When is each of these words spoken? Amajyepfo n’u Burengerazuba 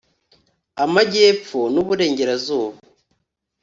Amajyepfo 0.83 1.59
n’u 1.73 1.83
Burengerazuba 1.87 2.77